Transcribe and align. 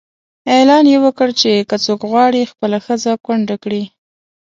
اعلان 0.53 0.83
یې 0.93 0.97
وکړ 1.05 1.29
چې 1.39 1.51
که 1.69 1.75
څوک 1.85 1.99
غواړي 2.11 2.41
خپله 2.51 2.77
ښځه 2.85 3.11
کونډه 3.25 3.55
کړي. 3.63 3.83